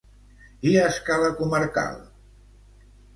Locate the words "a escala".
0.83-1.29